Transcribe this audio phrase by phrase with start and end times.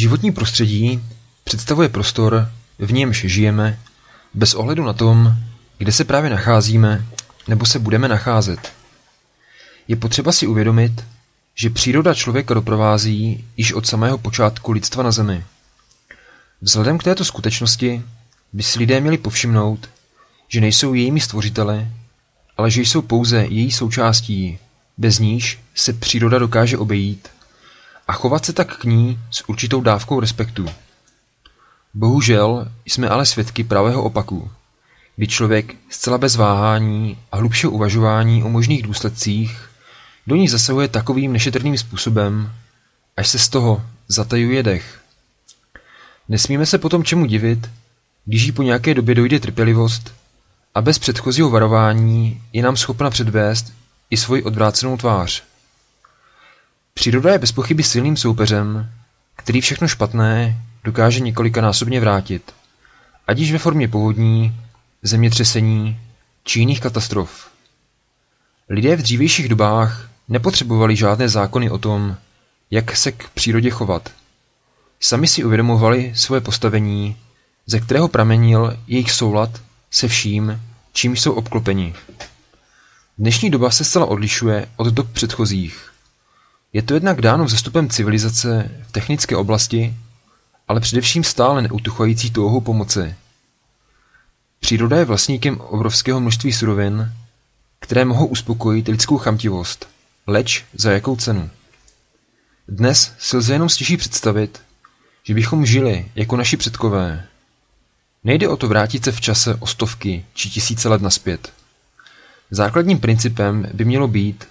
[0.00, 1.00] Životní prostředí
[1.44, 3.78] představuje prostor, v němž žijeme,
[4.34, 5.34] bez ohledu na tom,
[5.78, 7.06] kde se právě nacházíme
[7.48, 8.72] nebo se budeme nacházet.
[9.88, 11.04] Je potřeba si uvědomit,
[11.54, 15.44] že příroda člověka doprovází již od samého počátku lidstva na Zemi.
[16.60, 18.02] Vzhledem k této skutečnosti
[18.52, 19.88] by si lidé měli povšimnout,
[20.48, 21.88] že nejsou jejími stvořiteli,
[22.56, 24.58] ale že jsou pouze její součástí,
[24.98, 27.28] bez níž se příroda dokáže obejít
[28.10, 30.66] a chovat se tak k ní s určitou dávkou respektu.
[31.94, 34.50] Bohužel jsme ale svědky pravého opaku,
[35.16, 39.70] kdy člověk zcela bez váhání a hlubšího uvažování o možných důsledcích
[40.26, 42.52] do ní zasahuje takovým nešetrným způsobem,
[43.16, 45.00] až se z toho zatajuje dech.
[46.28, 47.70] Nesmíme se potom čemu divit,
[48.24, 50.14] když jí po nějaké době dojde trpělivost
[50.74, 53.72] a bez předchozího varování je nám schopna předvést
[54.10, 55.49] i svoji odvrácenou tvář.
[56.94, 58.90] Příroda je bezpochyby silným soupeřem,
[59.36, 62.54] který všechno špatné dokáže několikanásobně vrátit,
[63.26, 64.56] ať již ve formě povodní,
[65.02, 66.00] zemětřesení
[66.44, 67.50] či jiných katastrof.
[68.68, 72.16] Lidé v dřívějších dobách nepotřebovali žádné zákony o tom,
[72.70, 74.10] jak se k přírodě chovat.
[75.00, 77.16] Sami si uvědomovali svoje postavení,
[77.66, 79.50] ze kterého pramenil jejich soulad
[79.90, 81.94] se vším, čím jsou obklopeni.
[83.18, 85.89] Dnešní doba se zcela odlišuje od dob předchozích.
[86.72, 89.94] Je to jednak dáno vzestupem civilizace v technické oblasti,
[90.68, 93.14] ale především stále neutuchající touhou pomoci.
[94.60, 97.12] Příroda je vlastníkem obrovského množství surovin,
[97.80, 99.88] které mohou uspokojit lidskou chamtivost,
[100.26, 101.50] leč za jakou cenu.
[102.68, 104.60] Dnes si lze jenom stěží představit,
[105.22, 107.26] že bychom žili jako naši předkové.
[108.24, 111.52] Nejde o to vrátit se v čase o stovky či tisíce let naspět.
[112.50, 114.48] Základním principem by mělo být,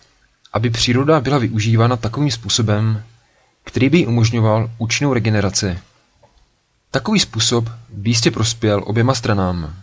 [0.54, 3.04] aby příroda byla využívána takovým způsobem,
[3.64, 5.80] který by umožňoval účinnou regeneraci.
[6.92, 9.74] Takový způsob by jistě prospěl oběma stranám.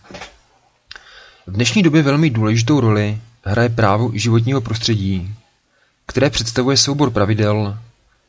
[1.46, 5.34] V dnešní době velmi důležitou roli hraje právo životního prostředí,
[6.06, 7.78] které představuje soubor pravidel,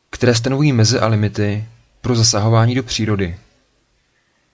[0.09, 1.65] které stanovují meze a limity
[2.01, 3.37] pro zasahování do přírody.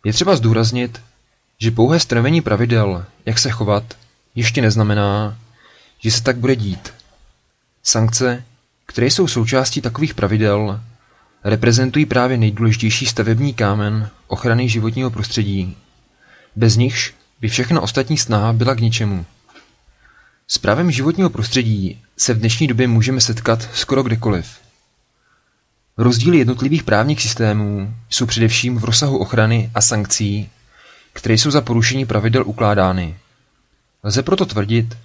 [0.06, 1.02] Je třeba zdůraznit,
[1.60, 3.84] že pouhé stanovení pravidel, jak se chovat,
[4.36, 5.38] ještě neznamená,
[6.00, 6.94] že se tak bude dít.
[7.84, 8.44] Sankce,
[8.86, 10.82] které jsou součástí takových pravidel,
[11.44, 15.78] reprezentují právě nejdůležitější stavební kámen ochrany životního prostředí.
[16.56, 19.26] Bez nichž by všechna ostatní snaha byla k ničemu.
[20.48, 24.48] S právem životního prostředí se v dnešní době můžeme setkat skoro kdekoliv.
[25.98, 30.50] Rozdíly jednotlivých právních systémů jsou především v rozsahu ochrany a sankcí,
[31.14, 33.18] které jsou za porušení pravidel ukládány.
[34.04, 34.98] Lze proto tvrdit,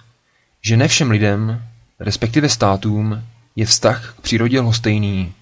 [0.61, 1.63] že ne všem lidem,
[1.99, 3.23] respektive státům,
[3.55, 5.33] je vztah k přírodě lhostejný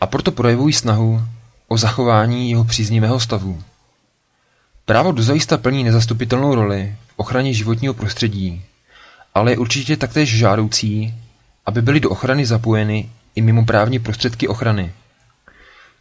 [0.00, 1.22] a proto projevují snahu
[1.68, 3.62] o zachování jeho příznivého stavu.
[4.84, 8.62] Právo dozajista plní nezastupitelnou roli v ochraně životního prostředí,
[9.34, 11.14] ale je určitě taktéž žádoucí,
[11.66, 14.92] aby byly do ochrany zapojeny i mimoprávní prostředky ochrany.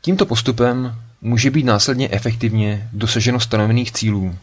[0.01, 4.35] Tímto postupem může být následně efektivně dosaženo stanovených cílů.